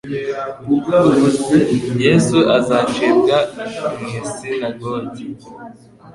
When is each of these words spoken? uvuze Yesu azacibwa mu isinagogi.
uvuze 0.97 1.57
Yesu 2.03 2.37
azacibwa 2.57 3.37
mu 3.97 4.05
isinagogi. 4.19 5.25